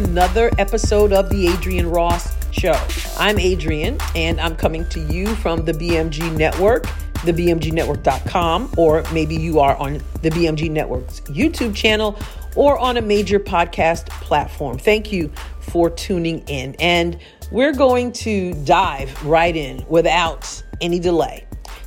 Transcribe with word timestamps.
another 0.00 0.50
episode 0.56 1.12
of 1.12 1.28
The 1.28 1.48
Adrienne 1.48 1.90
Ross 1.90 2.34
Show. 2.52 2.74
I'm 3.18 3.38
Adrienne, 3.38 3.98
and 4.16 4.40
I'm 4.40 4.56
coming 4.56 4.88
to 4.88 5.00
you 5.12 5.26
from 5.36 5.66
the 5.66 5.72
BMG 5.72 6.34
Network, 6.38 6.84
thebmgnetwork.com, 7.16 8.72
or 8.78 9.04
maybe 9.12 9.36
you 9.36 9.60
are 9.60 9.76
on 9.76 10.00
the 10.22 10.30
BMG 10.30 10.70
Network's 10.70 11.20
YouTube 11.22 11.76
channel 11.76 12.18
or 12.56 12.78
on 12.78 12.96
a 12.96 13.02
major 13.02 13.38
podcast 13.38 14.08
platform. 14.08 14.78
Thank 14.78 15.12
you 15.12 15.30
for 15.60 15.90
tuning 15.90 16.38
in. 16.48 16.76
And 16.80 17.18
we're 17.52 17.74
going 17.74 18.12
to 18.12 18.54
dive 18.64 19.22
right 19.26 19.54
in 19.54 19.84
without 19.86 20.62
any 20.80 20.98
delay 20.98 21.46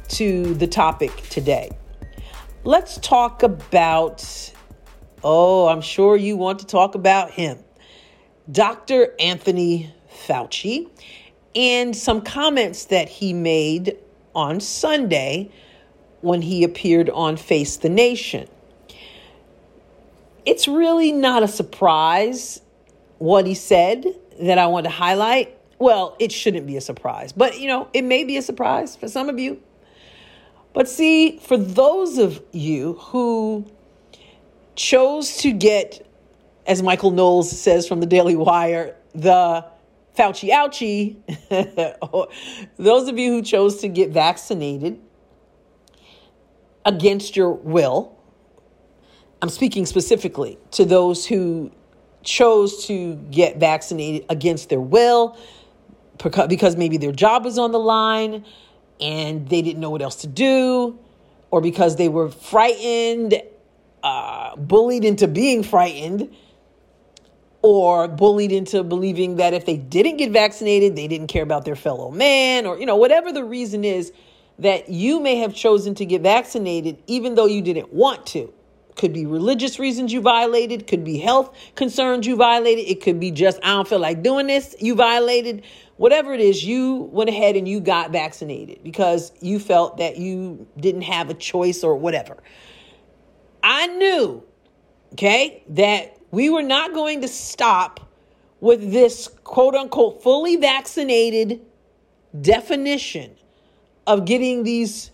to 0.09 0.54
the 0.54 0.68
topic 0.68 1.16
today. 1.30 1.71
Let's 2.63 2.99
talk 2.99 3.41
about 3.41 4.52
Oh, 5.26 5.68
I'm 5.70 5.80
sure 5.80 6.18
you 6.18 6.35
want 6.35 6.59
to 6.59 6.66
talk 6.66 6.95
about 6.95 7.32
him. 7.32 7.57
Dr. 8.52 9.14
Anthony 9.20 9.94
Fauci 10.28 10.90
and 11.56 11.96
some 11.96 12.22
comments 12.22 12.86
that 12.86 13.08
he 13.08 13.34
made 13.34 13.98
on 14.36 14.60
Sunday 14.60 15.52
when 16.22 16.42
he 16.42 16.64
appeared 16.64 17.10
on 17.10 17.38
Face 17.38 17.78
the 17.78 17.90
Nation. 17.90 18.48
It's 20.46 20.68
really 20.68 21.12
not 21.12 21.44
a 21.44 21.48
surprise 21.48 22.62
what 23.18 23.46
he 23.46 23.54
said 23.54 24.05
that 24.41 24.57
I 24.57 24.68
want 24.68 24.85
to 24.85 24.90
highlight. 24.90 25.57
Well, 25.80 26.16
it 26.20 26.32
shouldn't 26.32 26.68
be 26.68 26.76
a 26.78 26.82
surprise, 26.82 27.32
but 27.32 27.60
you 27.60 27.68
know, 27.68 27.88
it 27.94 28.04
may 28.04 28.24
be 28.24 28.38
a 28.38 28.41
surprise 28.41 28.96
for 28.96 29.07
some 29.07 29.30
of 29.30 29.40
you. 29.40 29.62
But 30.74 30.90
see, 30.90 31.38
for 31.38 31.55
those 31.55 32.18
of 32.18 32.41
you 32.52 32.94
who 32.94 33.66
chose 34.76 35.38
to 35.38 35.52
get, 35.52 36.05
as 36.66 36.82
Michael 36.82 37.12
Knowles 37.12 37.52
says 37.52 37.88
from 37.88 38.00
the 38.00 38.06
Daily 38.06 38.36
Wire, 38.36 38.96
the 39.14 39.66
Fauci 40.18 40.50
ouchie. 40.50 41.18
Those 42.78 43.08
of 43.08 43.18
you 43.18 43.32
who 43.32 43.42
chose 43.42 43.78
to 43.82 43.88
get 43.88 44.12
vaccinated 44.12 45.00
against 46.86 47.36
your 47.36 47.52
will, 47.52 48.18
I'm 49.41 49.50
speaking 49.50 49.86
specifically 49.86 50.58
to 50.72 50.86
those 50.86 51.26
who 51.26 51.72
chose 52.24 52.86
to 52.88 53.16
get 53.16 53.58
vaccinated 53.58 54.26
against 54.30 54.70
their 54.70 54.80
will 54.80 55.38
because 56.18 56.78
maybe 56.78 56.98
their 56.98 57.12
job 57.12 57.44
was 57.44 57.58
on 57.58 57.72
the 57.72 57.80
line 57.80 58.46
and 59.02 59.50
they 59.50 59.62
didn't 59.62 59.82
know 59.82 59.90
what 59.90 60.02
else 60.02 60.18
to 60.18 60.28
do, 60.28 60.98
or 61.52 61.60
because 61.60 61.98
they 61.98 62.08
were 62.08 62.30
frightened 62.30 63.41
uh, 64.03 64.56
bullied 64.56 65.06
into 65.06 65.28
being 65.28 65.64
frightened 65.64 66.34
or 67.64 68.09
bullied 68.09 68.52
into 68.52 68.84
believing 68.84 69.38
that 69.38 69.53
if 69.53 69.66
they 69.66 69.78
didn't 69.78 70.18
get 70.18 70.31
vaccinated, 70.31 70.96
they 70.96 71.08
didn't 71.08 71.28
care 71.28 71.44
about 71.44 71.64
their 71.66 71.78
fellow 71.78 72.12
man, 72.12 72.66
or, 72.66 72.78
you 72.78 72.86
know, 72.86 72.97
whatever 72.97 73.31
the 73.31 73.44
reason 73.44 73.84
is 73.84 74.12
that 74.59 74.90
you 74.90 75.19
may 75.19 75.38
have 75.38 75.56
chosen 75.56 75.96
to 75.96 76.06
get 76.06 76.22
vaccinated 76.22 77.02
even 77.08 77.36
though 77.36 77.47
you 77.47 77.62
didn't 77.62 77.91
want 77.91 78.25
to. 78.28 78.53
Could 78.97 79.14
be 79.14 79.25
religious 79.25 79.80
reasons 79.80 80.14
you 80.14 80.22
violated, 80.22 80.86
could 80.86 81.03
be 81.03 81.18
health 81.18 81.56
concerns 81.75 82.28
you 82.28 82.36
violated, 82.36 82.86
it 82.88 83.02
could 83.02 83.19
be 83.19 83.31
just, 83.31 83.59
I 83.64 83.69
don't 83.69 83.88
feel 83.88 83.97
like 83.97 84.22
doing 84.22 84.46
this, 84.46 84.75
you 84.79 84.94
violated. 84.94 85.63
Whatever 85.97 86.34
it 86.34 86.41
is, 86.41 86.63
you 86.63 87.09
went 87.12 87.29
ahead 87.29 87.56
and 87.56 87.68
you 87.68 87.79
got 87.79 88.12
vaccinated 88.12 88.84
because 88.84 89.31
you 89.41 89.57
felt 89.57 89.97
that 89.97 90.18
you 90.18 90.68
didn't 90.78 91.03
have 91.03 91.29
a 91.29 91.34
choice 91.34 91.84
or 91.84 91.96
whatever. 91.96 92.38
I 93.63 93.88
knew, 93.88 94.44
okay, 95.13 95.63
that 95.69 96.18
we 96.33 96.49
were 96.49 96.63
not 96.63 96.95
going 96.95 97.21
to 97.21 97.27
stop 97.27 97.99
with 98.59 98.91
this 98.91 99.27
quote 99.44 99.75
unquote 99.75 100.23
fully 100.23 100.55
vaccinated 100.55 101.61
definition 102.41 103.35
of 104.07 104.25
getting 104.25 104.63
these 104.63 105.11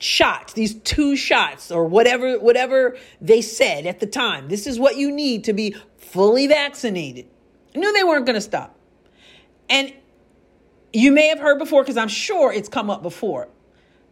shots, 0.00 0.54
these 0.54 0.74
two 0.80 1.14
shots 1.14 1.70
or 1.70 1.84
whatever 1.84 2.36
whatever 2.40 2.96
they 3.20 3.40
said 3.40 3.86
at 3.86 4.00
the 4.00 4.08
time. 4.08 4.48
This 4.48 4.66
is 4.66 4.76
what 4.76 4.96
you 4.96 5.12
need 5.12 5.44
to 5.44 5.52
be 5.52 5.76
fully 5.98 6.48
vaccinated. 6.48 7.28
I 7.76 7.78
knew 7.78 7.92
they 7.92 8.02
weren't 8.02 8.26
going 8.26 8.34
to 8.34 8.40
stop. 8.40 8.76
And 9.70 9.92
you 10.92 11.12
may 11.12 11.28
have 11.28 11.38
heard 11.38 11.60
before 11.60 11.84
because 11.84 11.96
I'm 11.96 12.08
sure 12.08 12.52
it's 12.52 12.68
come 12.68 12.90
up 12.90 13.04
before. 13.04 13.46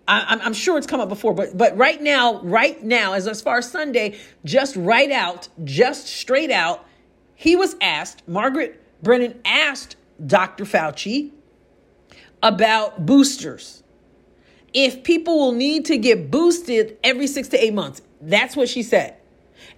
I, 0.09 0.39
am 0.41 0.53
sure 0.53 0.78
it's 0.78 0.87
come 0.87 1.00
up 1.00 1.09
before, 1.09 1.34
but 1.34 1.56
but 1.56 1.77
right 1.77 2.00
now, 2.00 2.41
right 2.43 2.83
now, 2.83 3.15
as 3.15 3.27
as 3.27 3.41
far 3.41 3.59
as 3.59 3.71
Sunday, 3.71 4.19
just 4.44 4.77
right 4.77 5.11
out, 5.11 5.49
just 5.65 6.06
straight 6.06 6.50
out, 6.50 6.87
he 7.34 7.56
was 7.56 7.77
asked. 7.81 8.27
Margaret 8.28 8.83
Brennan 9.03 9.41
asked 9.45 9.97
Dr. 10.25 10.65
Fauci 10.65 11.33
about 12.43 13.05
boosters. 13.05 13.83
If 14.72 15.03
people 15.03 15.39
will 15.39 15.53
need 15.53 15.87
to 15.87 15.97
get 15.97 16.31
boosted 16.31 16.99
every 17.03 17.27
six 17.27 17.49
to 17.49 17.65
eight 17.65 17.75
months, 17.75 18.03
that's 18.21 18.56
what 18.56 18.69
she 18.69 18.83
said, 18.83 19.16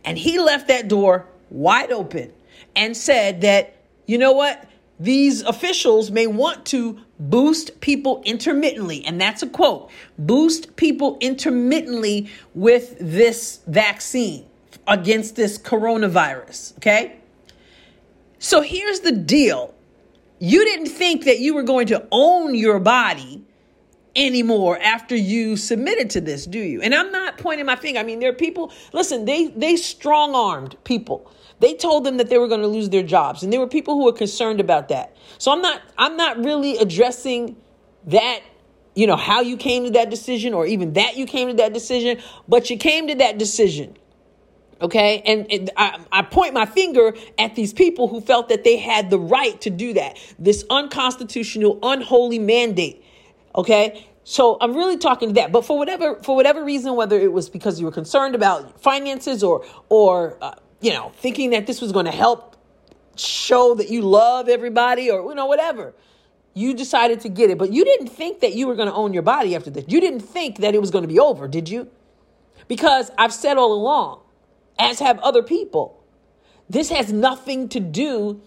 and 0.05 0.19
he 0.19 0.39
left 0.39 0.69
that 0.69 0.89
door 0.89 1.27
wide 1.51 1.93
open 1.93 2.33
and 2.77 2.97
said 2.97 3.41
that 3.41 3.77
you 4.07 4.19
know 4.19 4.33
what 4.33 4.69
these 5.01 5.43
officials 5.43 6.11
may 6.11 6.27
want 6.27 6.67
to 6.67 7.01
boost 7.19 7.81
people 7.81 8.23
intermittently. 8.25 9.05
And 9.05 9.21
that's 9.21 9.43
a 9.43 9.49
quote 9.49 9.91
boost 10.19 10.77
people 10.77 11.19
intermittently 11.21 12.31
with 12.55 12.97
this 13.01 13.61
vaccine 13.67 14.47
against 14.87 15.37
this 15.37 15.59
coronavirus. 15.59 16.77
Okay. 16.79 17.17
So 18.39 18.61
here's 18.61 19.01
the 19.01 19.13
deal 19.13 19.75
you 20.39 20.65
didn't 20.65 20.87
think 20.87 21.25
that 21.25 21.41
you 21.41 21.55
were 21.55 21.65
going 21.65 21.89
to 21.89 22.07
own 22.13 22.55
your 22.55 22.79
body 22.79 23.43
anymore 24.15 24.79
after 24.81 25.17
you 25.17 25.57
submitted 25.57 26.11
to 26.11 26.21
this, 26.21 26.47
do 26.47 26.59
you? 26.59 26.81
And 26.81 26.95
I'm 26.95 27.11
not 27.11 27.39
pointing 27.39 27.67
my 27.67 27.77
finger. 27.77 28.01
I 28.01 28.03
mean, 28.03 28.21
there 28.21 28.31
are 28.31 28.35
people, 28.35 28.73
listen, 28.93 29.25
they 29.25 29.49
they 29.49 29.77
strong-armed 29.77 30.77
people. 30.85 31.31
They 31.61 31.75
told 31.75 32.05
them 32.05 32.19
that 32.19 32.29
they 32.29 32.39
were 32.39 32.49
going 32.49 32.61
to 32.61 32.69
lose 32.69 32.89
their 32.89 33.03
jobs 33.03 33.43
and 33.43 33.53
there 33.53 33.61
were 33.61 33.69
people 33.69 33.95
who 33.95 34.05
were 34.05 34.13
concerned 34.13 34.61
about 34.61 34.89
that. 34.89 35.17
So 35.39 35.53
I'm 35.53 35.63
not 35.63 35.83
I'm 35.97 36.17
not 36.17 36.43
really 36.45 36.77
addressing 36.79 37.57
that 38.07 38.41
you 38.95 39.07
know 39.07 39.17
how 39.17 39.41
you 39.41 39.57
came 39.57 39.85
to 39.85 39.91
that 39.91 40.11
decision 40.11 40.55
or 40.55 40.67
even 40.67 40.95
that 40.95 41.17
you 41.17 41.27
came 41.27 41.49
to 41.49 41.55
that 41.55 41.73
decision, 41.73 42.19
but 42.49 42.71
you 42.71 42.77
came 42.77 43.09
to 43.09 43.15
that 43.17 43.39
decision. 43.39 43.97
Okay. 44.81 45.23
And, 45.25 45.51
and 45.51 45.71
I, 45.77 45.99
I, 46.13 46.23
point 46.23 46.55
my 46.55 46.65
finger 46.65 47.15
at 47.37 47.55
these 47.57 47.73
people 47.73 48.07
who 48.07 48.21
felt 48.21 48.49
that 48.49 48.63
they 48.63 48.77
had 48.77 49.11
the 49.11 49.19
right 49.19 49.61
to 49.63 49.71
do 49.71 49.95
that. 49.95 50.19
This 50.39 50.65
unconstitutional, 50.71 51.81
unholy 51.83 52.39
mandate. 52.39 53.05
Okay. 53.57 54.07
So 54.23 54.57
I'm 54.61 54.77
really 54.77 54.97
talking 54.97 55.31
to 55.31 55.35
that. 55.35 55.51
But 55.51 55.65
for 55.65 55.79
whatever, 55.79 56.17
for 56.23 56.37
whatever 56.37 56.65
reason, 56.65 56.95
whether 56.95 57.19
it 57.19 57.33
was 57.33 57.49
because 57.49 57.81
you 57.81 57.87
were 57.87 57.93
concerned 57.93 58.35
about 58.35 58.81
finances 58.81 59.43
or, 59.43 59.65
or, 59.89 60.39
uh, 60.41 60.55
you 60.81 60.93
know, 60.93 61.13
thinking 61.17 61.51
that 61.51 61.67
this 61.67 61.81
was 61.81 61.93
going 61.93 62.07
to 62.07 62.13
help 62.13 62.57
show 63.17 63.75
that 63.75 63.91
you 63.91 64.03
love 64.03 64.49
everybody 64.49 65.11
or, 65.11 65.29
you 65.29 65.35
know, 65.35 65.47
whatever. 65.47 65.95
You 66.55 66.75
decided 66.75 67.21
to 67.21 67.29
get 67.29 67.51
it, 67.51 67.59
but 67.59 67.73
you 67.73 67.85
didn't 67.85 68.09
think 68.09 68.41
that 68.41 68.55
you 68.55 68.67
were 68.67 68.75
going 68.75 68.89
to 68.89 68.95
own 68.95 69.13
your 69.13 69.23
body 69.23 69.55
after 69.55 69.71
this. 69.71 69.85
You 69.89 70.01
didn't 70.01 70.21
think 70.21 70.59
that 70.59 70.75
it 70.75 70.81
was 70.81 70.91
going 70.91 71.03
to 71.03 71.09
be 71.09 71.19
over, 71.19 71.49
did 71.49 71.69
you? 71.69 71.89
Because 72.67 73.11
I've 73.17 73.33
said 73.33 73.57
all 73.57 73.73
along, 73.73 74.21
as 74.79 74.99
have 75.01 75.19
other 75.21 75.43
people, 75.43 76.03
this 76.69 76.91
has 76.91 77.13
nothing 77.13 77.69
to 77.71 77.81
do 77.81 78.41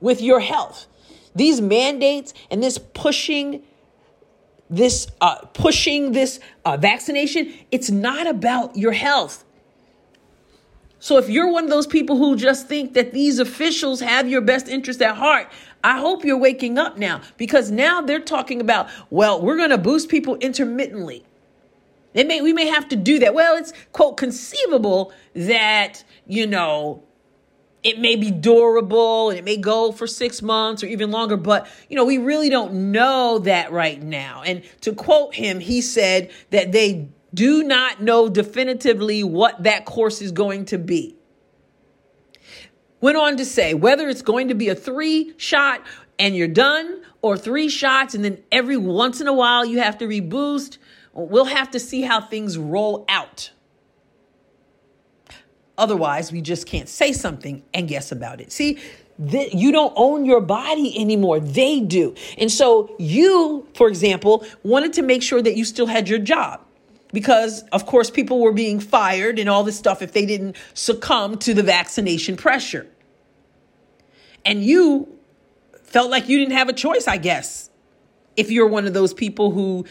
with 0.00 0.20
your 0.20 0.40
health. 0.40 0.86
These 1.34 1.60
mandates 1.60 2.32
and 2.50 2.62
this 2.62 2.78
pushing 2.78 3.62
this 4.68 5.06
uh, 5.20 5.36
pushing 5.52 6.10
this 6.10 6.40
uh, 6.64 6.76
vaccination 6.76 7.52
it's 7.70 7.88
not 7.88 8.26
about 8.26 8.76
your 8.76 8.90
health 8.90 9.44
so 11.06 11.18
if 11.18 11.28
you're 11.28 11.52
one 11.52 11.62
of 11.62 11.70
those 11.70 11.86
people 11.86 12.16
who 12.16 12.34
just 12.34 12.66
think 12.66 12.94
that 12.94 13.12
these 13.12 13.38
officials 13.38 14.00
have 14.00 14.28
your 14.28 14.40
best 14.40 14.66
interest 14.66 15.00
at 15.00 15.14
heart, 15.14 15.46
I 15.84 16.00
hope 16.00 16.24
you're 16.24 16.36
waking 16.36 16.78
up 16.78 16.98
now 16.98 17.20
because 17.36 17.70
now 17.70 18.00
they're 18.00 18.18
talking 18.18 18.60
about, 18.60 18.88
well, 19.08 19.40
we're 19.40 19.56
going 19.56 19.70
to 19.70 19.78
boost 19.78 20.08
people 20.08 20.34
intermittently. 20.38 21.24
They 22.14 22.24
may, 22.24 22.40
we 22.40 22.52
may 22.52 22.66
have 22.66 22.88
to 22.88 22.96
do 22.96 23.20
that. 23.20 23.34
Well, 23.34 23.56
it's 23.56 23.72
quote 23.92 24.16
conceivable 24.16 25.12
that, 25.36 26.02
you 26.26 26.44
know, 26.44 27.04
it 27.84 28.00
may 28.00 28.16
be 28.16 28.32
durable 28.32 29.30
and 29.30 29.38
it 29.38 29.44
may 29.44 29.58
go 29.58 29.92
for 29.92 30.08
six 30.08 30.42
months 30.42 30.82
or 30.82 30.86
even 30.88 31.12
longer, 31.12 31.36
but 31.36 31.68
you 31.88 31.94
know, 31.94 32.04
we 32.04 32.18
really 32.18 32.50
don't 32.50 32.90
know 32.90 33.38
that 33.38 33.70
right 33.70 34.02
now. 34.02 34.42
And 34.44 34.64
to 34.80 34.92
quote 34.92 35.36
him, 35.36 35.60
he 35.60 35.82
said 35.82 36.32
that 36.50 36.72
they 36.72 37.10
do 37.36 37.62
not 37.62 38.02
know 38.02 38.28
definitively 38.28 39.22
what 39.22 39.62
that 39.62 39.84
course 39.84 40.22
is 40.22 40.32
going 40.32 40.64
to 40.64 40.78
be. 40.78 41.14
Went 43.00 43.18
on 43.18 43.36
to 43.36 43.44
say 43.44 43.74
whether 43.74 44.08
it's 44.08 44.22
going 44.22 44.48
to 44.48 44.54
be 44.54 44.70
a 44.70 44.74
three 44.74 45.34
shot 45.36 45.82
and 46.18 46.34
you're 46.34 46.48
done, 46.48 47.02
or 47.20 47.36
three 47.36 47.68
shots 47.68 48.14
and 48.14 48.24
then 48.24 48.42
every 48.50 48.76
once 48.76 49.20
in 49.20 49.26
a 49.26 49.32
while 49.32 49.64
you 49.66 49.80
have 49.80 49.98
to 49.98 50.06
reboost. 50.06 50.78
We'll 51.12 51.44
have 51.44 51.70
to 51.72 51.80
see 51.80 52.02
how 52.02 52.20
things 52.20 52.56
roll 52.56 53.04
out. 53.08 53.50
Otherwise, 55.76 56.32
we 56.32 56.40
just 56.40 56.66
can't 56.66 56.88
say 56.88 57.12
something 57.12 57.62
and 57.74 57.86
guess 57.86 58.12
about 58.12 58.40
it. 58.40 58.50
See, 58.50 58.78
th- 59.30 59.52
you 59.52 59.72
don't 59.72 59.92
own 59.96 60.24
your 60.24 60.40
body 60.40 60.98
anymore. 60.98 61.38
They 61.38 61.80
do. 61.80 62.14
And 62.38 62.50
so 62.50 62.94
you, 62.98 63.68
for 63.74 63.88
example, 63.88 64.46
wanted 64.62 64.94
to 64.94 65.02
make 65.02 65.22
sure 65.22 65.42
that 65.42 65.54
you 65.54 65.64
still 65.66 65.86
had 65.86 66.08
your 66.08 66.18
job 66.18 66.65
because 67.16 67.62
of 67.72 67.86
course 67.86 68.10
people 68.10 68.40
were 68.40 68.52
being 68.52 68.78
fired 68.78 69.38
and 69.38 69.48
all 69.48 69.64
this 69.64 69.78
stuff 69.78 70.02
if 70.02 70.12
they 70.12 70.26
didn't 70.26 70.54
succumb 70.74 71.38
to 71.38 71.54
the 71.54 71.62
vaccination 71.62 72.36
pressure. 72.36 72.86
And 74.44 74.62
you 74.62 75.08
felt 75.82 76.10
like 76.10 76.28
you 76.28 76.38
didn't 76.38 76.52
have 76.52 76.68
a 76.68 76.74
choice, 76.74 77.08
I 77.08 77.16
guess. 77.16 77.70
If 78.36 78.50
you're 78.50 78.66
one 78.66 78.86
of 78.86 78.92
those 78.92 79.14
people 79.14 79.50
who 79.50 79.86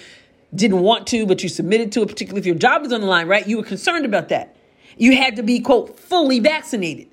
didn't 0.54 0.81
want 0.81 1.07
to, 1.07 1.25
but 1.25 1.42
you 1.42 1.50
submitted 1.50 1.92
to 1.94 2.04
it, 2.04 2.10
particularly 2.10 2.42
if 2.42 2.45
your 2.45 2.54
job 2.54 2.83
was 2.83 2.94
on 2.94 3.01
the 3.01 3.07
line, 3.07 3.27
right? 3.27 3.48
You 3.48 3.57
were 3.57 3.63
concerned 3.63 4.06
about 4.06 4.30
that. 4.30 4.56
You 4.95 5.18
had 5.18 5.38
to 5.38 5.42
be, 5.42 5.62
quote, 5.62 6.00
fully 6.00 6.39
vaccinated. 6.39 7.07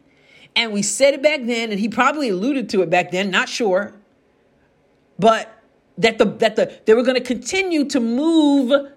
And 0.55 0.75
we 0.75 0.83
said 0.83 1.15
it 1.15 1.23
back 1.23 1.41
then, 1.45 1.71
and 1.71 1.81
he 1.81 1.89
probably 1.89 2.29
alluded 2.29 2.69
to 2.69 2.83
it 2.83 2.91
back 2.91 3.13
then, 3.13 3.31
not 3.31 3.49
sure. 3.49 3.95
But 5.19 5.59
that 5.97 6.19
the 6.19 6.27
that 6.27 6.57
the 6.57 6.81
they 6.85 6.93
were 6.93 7.03
going 7.03 7.17
to 7.17 7.27
continue 7.27 7.87
to 7.87 7.99
move 7.99 8.93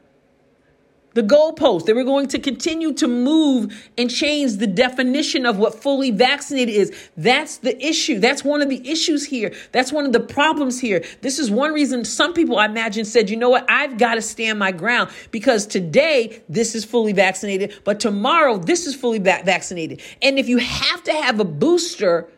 the 1.16 1.24
goalpost. 1.24 1.86
They 1.86 1.94
were 1.94 2.04
going 2.04 2.28
to 2.28 2.40
continue 2.40 2.94
to 2.94 3.08
move 3.08 3.90
and 3.98 4.12
change 4.12 4.58
the 4.58 4.68
definition 4.68 5.46
of 5.46 5.58
what 5.58 5.82
fully 5.82 6.12
vaccinated 6.12 6.76
is. 6.76 6.94
That's 7.18 7.58
the 7.58 7.84
issue. 7.84 8.20
That's 8.20 8.44
one 8.44 8.62
of 8.62 8.70
the 8.70 8.88
issues 8.88 9.26
here. 9.26 9.54
That's 9.72 9.92
one 9.92 10.06
of 10.06 10.12
the 10.12 10.20
problems 10.20 10.80
here. 10.80 11.04
This 11.22 11.40
is 11.40 11.50
one 11.50 11.74
reason 11.74 12.06
some 12.06 12.34
people, 12.34 12.60
I 12.60 12.66
imagine, 12.66 13.06
said, 13.06 13.30
you 13.30 13.38
know 13.38 13.50
what? 13.50 13.66
I've 13.70 13.98
got 13.98 14.16
to 14.16 14.22
stand 14.22 14.60
my 14.60 14.72
ground 14.72 15.10
because 15.32 15.66
today 15.66 16.44
this 16.50 16.76
is 16.76 16.84
fully 16.84 17.14
vaccinated, 17.14 17.80
but 17.86 18.00
tomorrow 18.00 18.58
this 18.58 18.86
is 18.86 18.94
fully 18.94 19.20
va- 19.20 19.42
vaccinated. 19.46 20.02
And 20.22 20.38
if 20.38 20.50
you 20.50 20.58
have 20.58 21.02
to 21.06 21.14
have 21.14 21.40
a 21.40 21.46
booster 21.46 22.30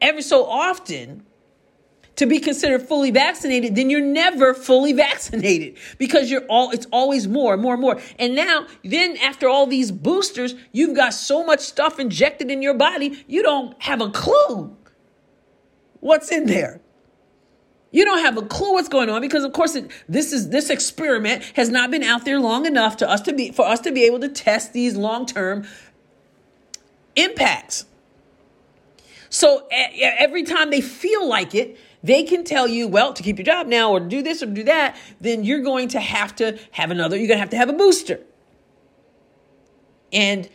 every 0.00 0.22
so 0.22 0.46
often, 0.46 1.26
to 2.16 2.26
be 2.26 2.38
considered 2.40 2.82
fully 2.82 3.10
vaccinated, 3.10 3.74
then 3.74 3.90
you're 3.90 4.00
never 4.00 4.54
fully 4.54 4.92
vaccinated 5.08 5.76
because 5.98 6.30
you're 6.30 6.44
all, 6.46 6.70
it's 6.70 6.86
always 6.92 7.26
more, 7.26 7.56
more, 7.56 7.74
and 7.74 7.82
more. 7.82 8.00
And 8.18 8.34
now, 8.34 8.66
then 8.84 9.16
after 9.18 9.48
all 9.48 9.66
these 9.66 9.90
boosters, 9.90 10.54
you've 10.72 10.96
got 10.96 11.14
so 11.14 11.44
much 11.44 11.60
stuff 11.60 11.98
injected 11.98 12.50
in 12.50 12.62
your 12.62 12.74
body, 12.74 13.24
you 13.26 13.42
don't 13.42 13.80
have 13.82 14.00
a 14.00 14.10
clue 14.10 14.76
what's 16.00 16.30
in 16.30 16.46
there. 16.46 16.80
You 17.92 18.06
don't 18.06 18.20
have 18.20 18.38
a 18.38 18.42
clue 18.42 18.72
what's 18.72 18.88
going 18.88 19.10
on 19.10 19.20
because, 19.20 19.44
of 19.44 19.52
course, 19.52 19.74
it, 19.74 19.90
this 20.08 20.32
is 20.32 20.48
this 20.48 20.70
experiment 20.70 21.42
has 21.54 21.68
not 21.68 21.90
been 21.90 22.02
out 22.02 22.24
there 22.24 22.40
long 22.40 22.64
enough 22.64 22.96
to 22.98 23.08
us 23.08 23.20
to 23.22 23.34
be 23.34 23.52
for 23.52 23.66
us 23.66 23.80
to 23.80 23.92
be 23.92 24.04
able 24.04 24.18
to 24.20 24.30
test 24.30 24.72
these 24.72 24.96
long 24.96 25.26
term 25.26 25.66
impacts. 27.16 27.84
So 29.28 29.66
every 29.70 30.42
time 30.42 30.70
they 30.70 30.80
feel 30.80 31.26
like 31.26 31.54
it, 31.54 31.78
they 32.02 32.24
can 32.24 32.44
tell 32.44 32.66
you, 32.66 32.88
well, 32.88 33.12
to 33.12 33.22
keep 33.22 33.38
your 33.38 33.44
job 33.44 33.66
now 33.66 33.92
or 33.92 34.00
do 34.00 34.22
this 34.22 34.42
or 34.42 34.46
do 34.46 34.64
that, 34.64 34.96
then 35.20 35.44
you're 35.44 35.62
going 35.62 35.88
to 35.88 36.00
have 36.00 36.34
to 36.36 36.58
have 36.72 36.90
another, 36.90 37.16
you're 37.16 37.28
going 37.28 37.36
to 37.36 37.40
have 37.40 37.50
to 37.50 37.56
have 37.56 37.68
a 37.68 37.74
booster. 37.74 38.20
And 40.12 40.48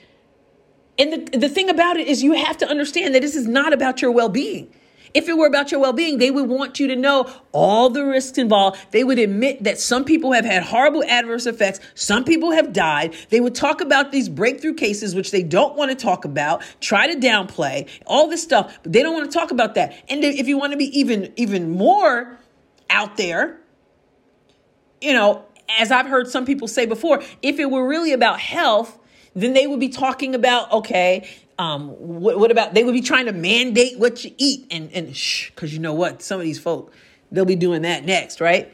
and 0.99 1.13
the, 1.13 1.37
the 1.37 1.49
thing 1.49 1.69
about 1.69 1.97
it 1.97 2.07
is 2.07 2.23
you 2.23 2.33
have 2.33 2.57
to 2.57 2.67
understand 2.67 3.13
that 3.13 3.21
this 3.21 3.35
is 3.35 3.47
not 3.47 3.71
about 3.71 4.01
your 4.01 4.11
well-being. 4.11 4.73
If 5.17 5.27
it 5.27 5.35
were 5.35 5.47
about 5.47 5.71
your 5.71 5.81
well 5.81 5.93
being, 5.93 6.19
they 6.19 6.29
would 6.29 6.47
want 6.47 6.79
you 6.79 6.85
to 6.89 6.95
know 6.95 7.27
all 7.51 7.89
the 7.89 8.05
risks 8.05 8.37
involved. 8.37 8.79
They 8.91 9.03
would 9.03 9.17
admit 9.17 9.63
that 9.63 9.79
some 9.79 10.05
people 10.05 10.31
have 10.33 10.45
had 10.45 10.61
horrible 10.61 11.03
adverse 11.05 11.47
effects, 11.47 11.79
some 11.95 12.23
people 12.23 12.51
have 12.51 12.71
died. 12.71 13.15
They 13.29 13.39
would 13.39 13.55
talk 13.55 13.81
about 13.81 14.11
these 14.11 14.29
breakthrough 14.29 14.75
cases, 14.75 15.15
which 15.15 15.31
they 15.31 15.41
don't 15.41 15.75
want 15.75 15.89
to 15.89 15.95
talk 15.95 16.23
about, 16.23 16.61
try 16.81 17.11
to 17.11 17.19
downplay, 17.19 17.89
all 18.05 18.27
this 18.27 18.43
stuff, 18.43 18.77
but 18.83 18.93
they 18.93 19.01
don't 19.01 19.15
want 19.15 19.25
to 19.31 19.35
talk 19.35 19.49
about 19.49 19.73
that. 19.73 19.95
And 20.07 20.23
if 20.23 20.47
you 20.47 20.55
want 20.55 20.73
to 20.73 20.77
be 20.77 20.99
even, 20.99 21.33
even 21.35 21.71
more 21.71 22.37
out 22.91 23.17
there, 23.17 23.59
you 25.01 25.13
know, 25.13 25.45
as 25.79 25.89
I've 25.89 26.05
heard 26.05 26.27
some 26.27 26.45
people 26.45 26.67
say 26.67 26.85
before, 26.85 27.23
if 27.41 27.57
it 27.57 27.71
were 27.71 27.87
really 27.87 28.13
about 28.13 28.39
health, 28.39 28.99
then 29.33 29.53
they 29.53 29.65
would 29.65 29.79
be 29.79 29.89
talking 29.89 30.35
about 30.35 30.71
okay 30.71 31.27
um, 31.59 31.89
what, 31.89 32.39
what, 32.39 32.51
about 32.51 32.73
they 32.73 32.83
would 32.83 32.93
be 32.93 33.01
trying 33.01 33.25
to 33.25 33.31
mandate 33.31 33.97
what 33.97 34.23
you 34.23 34.31
eat 34.37 34.67
and 34.69 34.91
and 34.93 35.15
shh, 35.15 35.49
because 35.49 35.73
you 35.73 35.79
know 35.79 35.93
what, 35.93 36.21
some 36.21 36.39
of 36.39 36.45
these 36.45 36.59
folk 36.59 36.93
they'll 37.31 37.45
be 37.45 37.55
doing 37.55 37.81
that 37.81 38.05
next, 38.05 38.39
right? 38.39 38.71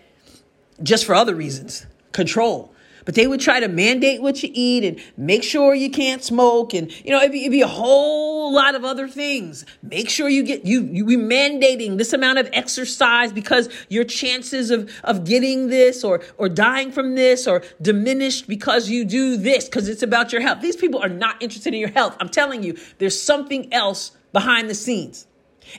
Just 0.81 1.05
for 1.05 1.15
other 1.15 1.35
reasons, 1.35 1.85
control. 2.11 2.72
But 3.05 3.15
they 3.15 3.27
would 3.27 3.39
try 3.39 3.59
to 3.59 3.67
mandate 3.67 4.21
what 4.21 4.43
you 4.43 4.49
eat 4.53 4.83
and 4.83 4.99
make 5.17 5.43
sure 5.43 5.73
you 5.73 5.89
can't 5.89 6.23
smoke, 6.23 6.73
and 6.73 6.91
you 7.05 7.11
know 7.11 7.19
it'd 7.19 7.31
be, 7.31 7.41
it'd 7.41 7.51
be 7.51 7.61
a 7.61 7.67
whole 7.67 8.53
lot 8.53 8.75
of 8.75 8.85
other 8.85 9.07
things. 9.07 9.65
Make 9.81 10.09
sure 10.09 10.29
you 10.29 10.43
get 10.43 10.65
you 10.65 10.83
you 10.83 11.05
be 11.05 11.17
mandating 11.17 11.97
this 11.97 12.13
amount 12.13 12.39
of 12.39 12.49
exercise 12.53 13.33
because 13.33 13.69
your 13.89 14.03
chances 14.03 14.71
of 14.71 14.89
of 15.03 15.25
getting 15.25 15.67
this 15.67 16.03
or 16.03 16.21
or 16.37 16.49
dying 16.49 16.91
from 16.91 17.15
this 17.15 17.47
or 17.47 17.63
diminished 17.81 18.47
because 18.47 18.89
you 18.89 19.05
do 19.05 19.37
this 19.37 19.65
because 19.65 19.89
it's 19.89 20.03
about 20.03 20.31
your 20.31 20.41
health. 20.41 20.61
These 20.61 20.77
people 20.77 21.01
are 21.01 21.09
not 21.09 21.41
interested 21.41 21.73
in 21.73 21.79
your 21.79 21.91
health. 21.91 22.15
I'm 22.19 22.29
telling 22.29 22.63
you, 22.63 22.77
there's 22.99 23.19
something 23.19 23.71
else 23.73 24.11
behind 24.31 24.69
the 24.69 24.75
scenes, 24.75 25.27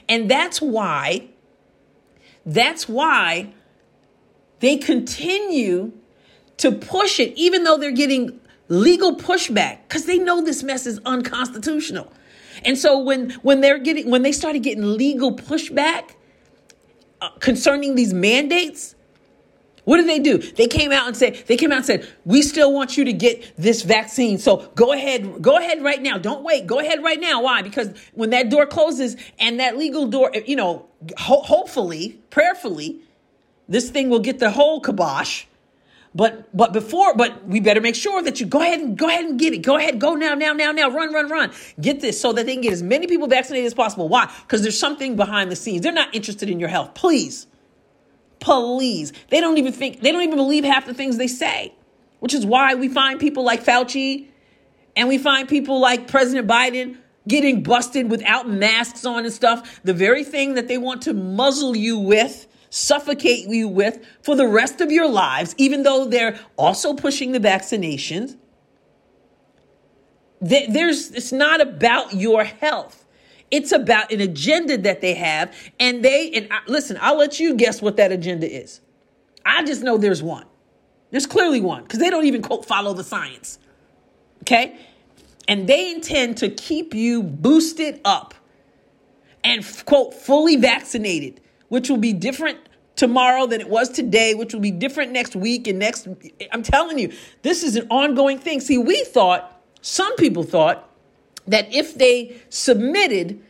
and 0.07 0.29
that's 0.29 0.61
why. 0.61 1.29
That's 2.47 2.87
why 2.87 3.55
they 4.59 4.77
continue 4.77 5.93
to 6.57 6.71
push 6.71 7.19
it, 7.19 7.33
even 7.37 7.63
though 7.63 7.77
they're 7.77 7.91
getting 7.91 8.39
legal 8.67 9.15
pushback, 9.15 9.79
because 9.87 10.05
they 10.05 10.17
know 10.17 10.41
this 10.41 10.63
mess 10.63 10.85
is 10.85 10.99
unconstitutional. 11.05 12.11
And 12.63 12.77
so 12.77 12.99
when 12.99 13.31
when 13.41 13.61
they're 13.61 13.79
getting 13.79 14.09
when 14.09 14.21
they 14.21 14.31
started 14.31 14.63
getting 14.63 14.97
legal 14.97 15.35
pushback 15.35 16.11
uh, 17.21 17.29
concerning 17.39 17.95
these 17.95 18.13
mandates, 18.13 18.95
what 19.83 19.97
did 19.97 20.07
they 20.07 20.19
do? 20.19 20.37
They 20.37 20.67
came 20.67 20.91
out 20.91 21.07
and 21.07 21.15
said 21.15 21.43
they 21.47 21.57
came 21.57 21.71
out 21.71 21.77
and 21.77 21.85
said 21.85 22.07
we 22.23 22.41
still 22.41 22.73
want 22.73 22.97
you 22.97 23.05
to 23.05 23.13
get 23.13 23.53
this 23.57 23.83
vaccine. 23.83 24.37
So 24.39 24.71
go 24.75 24.93
ahead, 24.93 25.41
go 25.41 25.57
ahead 25.57 25.83
right 25.83 26.01
now. 26.01 26.17
Don't 26.17 26.43
wait. 26.43 26.65
Go 26.65 26.79
ahead 26.79 27.03
right 27.03 27.19
now. 27.19 27.43
Why? 27.43 27.61
Because 27.61 27.89
when 28.13 28.31
that 28.31 28.49
door 28.49 28.65
closes 28.65 29.15
and 29.37 29.59
that 29.59 29.77
legal 29.77 30.07
door, 30.07 30.31
you 30.45 30.55
know, 30.55 30.87
ho- 31.17 31.41
hopefully, 31.41 32.19
prayerfully, 32.29 33.01
this 33.67 33.89
thing 33.89 34.09
will 34.09 34.19
get 34.19 34.39
the 34.39 34.51
whole 34.51 34.81
kibosh 34.81 35.45
but 36.15 36.47
but 36.55 36.71
before, 36.71 37.13
but 37.13 37.45
we 37.45 37.59
better 37.59 37.81
make 37.81 37.93
sure 37.93 38.23
that 38.23 38.39
you 38.39 38.45
go 38.45 38.61
ahead 38.61 38.79
and 38.79 38.97
go 38.97 39.09
ahead 39.09 39.25
and 39.25 39.37
get 39.37 39.53
it. 39.53 39.59
Go 39.59 39.75
ahead, 39.77 39.99
go 39.99 40.15
now, 40.15 40.33
now, 40.33 40.53
now, 40.53 40.71
now, 40.71 40.89
run, 40.89 41.13
run, 41.13 41.29
run. 41.29 41.51
Get 41.79 41.99
this 41.99 42.19
so 42.19 42.31
that 42.31 42.45
they 42.45 42.53
can 42.53 42.61
get 42.61 42.71
as 42.71 42.81
many 42.81 43.05
people 43.05 43.27
vaccinated 43.27 43.67
as 43.67 43.73
possible. 43.73 44.07
Why? 44.07 44.33
Because 44.43 44.61
there's 44.61 44.79
something 44.79 45.17
behind 45.17 45.51
the 45.51 45.57
scenes. 45.57 45.81
They're 45.81 45.91
not 45.91 46.15
interested 46.15 46.49
in 46.49 46.57
your 46.57 46.69
health. 46.69 46.93
Please. 46.93 47.47
Please. 48.39 49.11
They 49.29 49.41
don't 49.41 49.57
even 49.57 49.73
think, 49.73 49.99
they 49.99 50.13
don't 50.13 50.21
even 50.21 50.37
believe 50.37 50.63
half 50.63 50.85
the 50.85 50.93
things 50.93 51.17
they 51.17 51.27
say. 51.27 51.73
Which 52.19 52.33
is 52.33 52.45
why 52.45 52.75
we 52.75 52.87
find 52.87 53.19
people 53.19 53.43
like 53.43 53.63
Fauci 53.63 54.27
and 54.95 55.09
we 55.09 55.17
find 55.17 55.49
people 55.49 55.81
like 55.81 56.07
President 56.07 56.47
Biden 56.47 56.97
getting 57.27 57.61
busted 57.61 58.09
without 58.09 58.47
masks 58.47 59.05
on 59.05 59.25
and 59.25 59.33
stuff. 59.33 59.81
The 59.83 59.93
very 59.93 60.23
thing 60.23 60.53
that 60.53 60.69
they 60.69 60.77
want 60.77 61.01
to 61.03 61.13
muzzle 61.13 61.75
you 61.75 61.97
with 61.97 62.47
suffocate 62.75 63.47
you 63.47 63.69
with 63.69 64.05
for 64.21 64.35
the 64.35 64.45
rest 64.45 64.81
of 64.81 64.91
your 64.91 65.07
lives, 65.07 65.55
even 65.57 65.83
though 65.83 66.03
they're 66.03 66.37
also 66.57 66.93
pushing 66.93 67.31
the 67.31 67.39
vaccinations. 67.39 68.35
There's, 70.41 71.11
it's 71.11 71.31
not 71.31 71.61
about 71.61 72.13
your 72.13 72.43
health. 72.43 73.05
It's 73.49 73.71
about 73.71 74.11
an 74.11 74.19
agenda 74.19 74.77
that 74.79 74.99
they 74.99 75.13
have. 75.13 75.55
And 75.79 76.03
they, 76.03 76.29
and 76.31 76.51
I, 76.51 76.59
listen, 76.67 76.97
I'll 76.99 77.17
let 77.17 77.39
you 77.39 77.55
guess 77.55 77.81
what 77.81 77.95
that 77.95 78.11
agenda 78.11 78.53
is. 78.53 78.81
I 79.45 79.63
just 79.63 79.81
know 79.81 79.97
there's 79.97 80.21
one. 80.21 80.45
There's 81.11 81.27
clearly 81.27 81.61
one 81.61 81.83
because 81.83 81.99
they 81.99 82.09
don't 82.09 82.25
even 82.25 82.41
quote 82.41 82.65
follow 82.65 82.93
the 82.93 83.05
science. 83.05 83.57
Okay? 84.41 84.77
And 85.47 85.65
they 85.65 85.93
intend 85.93 86.39
to 86.39 86.49
keep 86.49 86.93
you 86.93 87.23
boosted 87.23 88.01
up 88.03 88.33
and 89.45 89.65
quote 89.85 90.13
fully 90.13 90.57
vaccinated 90.57 91.39
which 91.69 91.89
will 91.89 91.97
be 91.97 92.13
different 92.13 92.59
tomorrow 92.95 93.45
than 93.45 93.61
it 93.61 93.69
was 93.69 93.89
today, 93.89 94.33
which 94.33 94.53
will 94.53 94.61
be 94.61 94.71
different 94.71 95.11
next 95.11 95.35
week 95.35 95.67
and 95.67 95.79
next. 95.79 96.07
I'm 96.51 96.63
telling 96.63 96.97
you, 96.97 97.11
this 97.41 97.63
is 97.63 97.75
an 97.75 97.87
ongoing 97.89 98.39
thing. 98.39 98.61
See, 98.61 98.77
we 98.77 99.03
thought, 99.03 99.61
some 99.81 100.15
people 100.15 100.43
thought, 100.43 100.89
that 101.47 101.73
if 101.73 101.95
they 101.95 102.37
submitted 102.49 103.41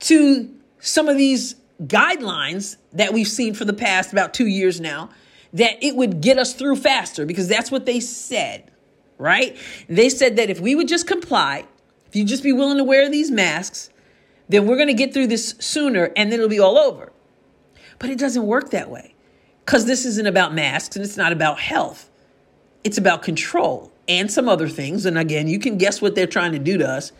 to 0.00 0.52
some 0.80 1.08
of 1.08 1.16
these 1.16 1.56
guidelines 1.82 2.76
that 2.92 3.12
we've 3.12 3.28
seen 3.28 3.54
for 3.54 3.64
the 3.64 3.72
past 3.72 4.12
about 4.12 4.34
two 4.34 4.46
years 4.46 4.80
now, 4.80 5.10
that 5.52 5.82
it 5.82 5.94
would 5.94 6.20
get 6.20 6.38
us 6.38 6.52
through 6.52 6.76
faster 6.76 7.24
because 7.24 7.48
that's 7.48 7.70
what 7.70 7.86
they 7.86 8.00
said, 8.00 8.70
right? 9.18 9.56
They 9.88 10.08
said 10.08 10.36
that 10.36 10.50
if 10.50 10.60
we 10.60 10.74
would 10.74 10.88
just 10.88 11.06
comply, 11.06 11.64
if 12.06 12.16
you 12.16 12.24
just 12.24 12.42
be 12.42 12.52
willing 12.52 12.78
to 12.78 12.84
wear 12.84 13.08
these 13.08 13.30
masks, 13.30 13.90
then 14.48 14.66
we're 14.66 14.76
going 14.76 14.88
to 14.88 14.94
get 14.94 15.14
through 15.14 15.28
this 15.28 15.54
sooner 15.58 16.12
and 16.16 16.30
then 16.30 16.40
it'll 16.40 16.48
be 16.48 16.60
all 16.60 16.76
over. 16.76 17.12
But 17.98 18.10
it 18.10 18.18
doesn't 18.18 18.46
work 18.46 18.70
that 18.70 18.90
way 18.90 19.14
because 19.64 19.86
this 19.86 20.04
isn't 20.04 20.26
about 20.26 20.54
masks 20.54 20.96
and 20.96 21.04
it's 21.04 21.16
not 21.16 21.32
about 21.32 21.58
health. 21.60 22.10
It's 22.82 22.98
about 22.98 23.22
control. 23.22 23.92
and 24.08 24.30
some 24.30 24.48
other 24.48 24.68
things. 24.68 25.06
And 25.06 25.16
again, 25.18 25.48
you 25.48 25.58
can 25.58 25.78
guess 25.78 26.02
what 26.02 26.14
they're 26.14 26.26
trying 26.26 26.52
to 26.52 26.58
do 26.58 26.78
to 26.78 26.88
us. 26.88 27.12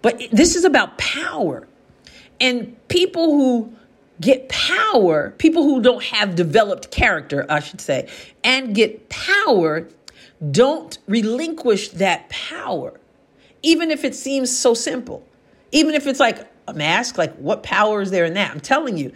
But 0.00 0.22
this 0.30 0.56
is 0.56 0.64
about 0.64 0.98
power. 0.98 1.66
And 2.40 2.76
people 2.88 3.32
who 3.32 3.72
get 4.20 4.48
power, 4.48 5.30
people 5.38 5.64
who 5.64 5.80
don't 5.80 6.02
have 6.04 6.34
developed 6.34 6.90
character, 6.90 7.46
I 7.48 7.60
should 7.60 7.80
say, 7.80 8.08
and 8.44 8.74
get 8.74 9.08
power 9.08 9.88
don't 10.50 10.98
relinquish 11.06 11.90
that 11.90 12.28
power, 12.28 12.98
even 13.62 13.90
if 13.90 14.04
it 14.04 14.14
seems 14.14 14.56
so 14.56 14.74
simple. 14.74 15.24
Even 15.70 15.94
if 15.94 16.06
it's 16.06 16.20
like 16.20 16.48
a 16.66 16.74
mask, 16.74 17.16
like 17.16 17.34
what 17.36 17.62
power 17.62 18.02
is 18.02 18.10
there 18.10 18.24
in 18.24 18.34
that? 18.34 18.50
I'm 18.50 18.60
telling 18.60 18.98
you, 18.98 19.12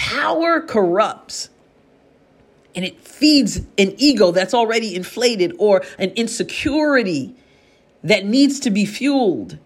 power 0.00 0.62
corrupts 0.62 1.50
and 2.74 2.86
it 2.86 2.98
feeds 2.98 3.58
an 3.76 3.92
ego 3.98 4.30
that's 4.30 4.54
already 4.54 4.96
inflated 4.96 5.54
or 5.58 5.82
an 5.98 6.08
insecurity 6.12 7.34
that 8.02 8.24
needs 8.24 8.60
to 8.60 8.70
be 8.70 8.86
fueled. 8.86 9.58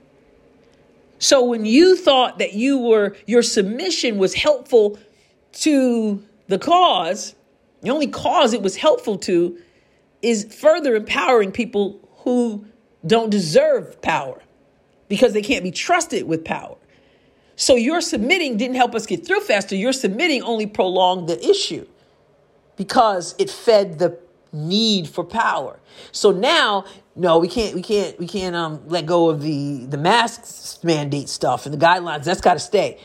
So 1.21 1.45
when 1.45 1.65
you 1.65 1.97
thought 1.97 2.41
that 2.41 2.53
you 2.55 2.79
were 2.79 3.17
your 3.27 3.43
submission 3.43 4.19
was 4.19 4.35
helpful 4.35 4.99
to 5.53 6.21
the 6.49 6.59
cause, 6.59 7.37
the 7.83 7.91
only 7.91 8.09
cause 8.09 8.53
it 8.53 8.61
was 8.61 8.75
helpful 8.75 9.17
to 9.19 9.57
is 10.21 10.53
further 10.53 10.97
empowering 10.97 11.53
people 11.53 12.01
who 12.25 12.67
don't 13.07 13.31
deserve 13.31 14.03
power 14.03 14.43
because 15.07 15.33
they 15.33 15.43
can't 15.43 15.63
be 15.63 15.71
trusted 15.71 16.27
with 16.27 16.45
power. 16.45 16.77
So 17.57 17.77
your 17.77 18.01
submitting 18.01 18.57
didn't 18.57 18.77
help 18.77 18.95
us 18.95 19.07
get 19.07 19.27
through 19.27 19.41
faster. 19.41 19.77
Your 19.77 19.93
submitting 19.93 20.43
only 20.43 20.67
prolonged 20.67 21.29
the 21.29 21.43
issue 21.49 21.87
because 22.77 23.35
it 23.39 23.51
fed 23.51 23.99
the 23.99 24.19
need 24.53 25.09
for 25.09 25.25
power. 25.25 25.79
So 26.13 26.31
now, 26.31 26.85
no, 27.17 27.39
we 27.39 27.49
can't, 27.49 27.75
we 27.75 27.83
can't, 27.83 28.19
we 28.19 28.27
can't 28.27 28.57
um, 28.57 28.83
let 28.89 29.07
go 29.07 29.29
of 29.29 29.43
the 29.43 29.87
the 29.87 29.99
masks 29.99 30.79
mandate 30.83 31.29
stuff 31.29 31.67
and 31.67 31.75
the 31.75 31.79
guidelines. 31.79 32.25
That's 32.25 32.41
got 32.41 32.55
to 32.55 32.61
stay. 32.61 32.99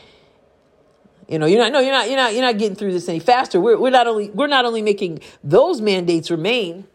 You 1.28 1.38
know, 1.38 1.46
you're 1.46 1.60
not, 1.60 1.70
no, 1.70 1.78
you're 1.78 1.92
not, 1.92 2.08
you're 2.08 2.16
not, 2.16 2.32
you're 2.32 2.42
not 2.42 2.58
getting 2.58 2.74
through 2.74 2.92
this 2.92 3.08
any 3.08 3.20
faster. 3.20 3.60
We're, 3.60 3.78
we're 3.78 3.90
not 3.90 4.08
only, 4.08 4.30
we're 4.30 4.48
not 4.48 4.64
only 4.64 4.82
making 4.82 5.20
those 5.44 5.80
mandates 5.80 6.28
remain, 6.28 6.88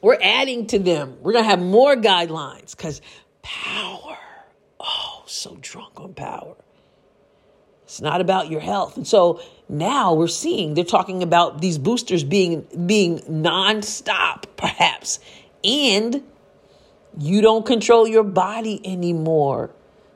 we're 0.00 0.18
adding 0.22 0.66
to 0.68 0.78
them. 0.78 1.18
We're 1.20 1.32
gonna 1.32 1.44
have 1.44 1.60
more 1.60 1.94
guidelines 1.94 2.74
because 2.74 3.02
power. 3.42 4.16
So 5.44 5.58
drunk 5.60 6.00
on 6.00 6.14
power. 6.14 6.56
It's 7.82 8.00
not 8.00 8.22
about 8.22 8.50
your 8.50 8.60
health. 8.60 8.96
And 8.96 9.06
so 9.06 9.42
now 9.68 10.14
we're 10.14 10.26
seeing 10.26 10.72
they're 10.72 10.84
talking 10.84 11.22
about 11.22 11.60
these 11.60 11.76
boosters 11.76 12.24
being 12.24 12.66
being 12.86 13.18
nonstop, 13.28 14.44
perhaps. 14.56 15.20
And 15.62 16.22
you 17.18 17.42
don't 17.42 17.66
control 17.66 18.08
your 18.08 18.24
body 18.24 18.80
anymore. 18.86 19.70